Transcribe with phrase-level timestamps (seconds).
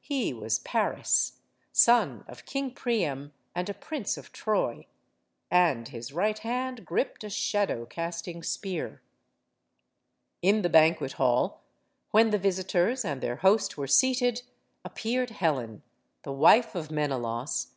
[0.00, 1.34] He was Paris,
[1.70, 4.88] son of King Priam, and a prince of Troy.
[5.52, 9.02] And his right hand gripped a shadow casting spear.
[10.42, 11.62] In the banquet hall,
[12.10, 14.42] when the visitors and their host were seated,
[14.84, 15.84] appeared Helen,
[16.24, 17.66] the wife of Menelaus.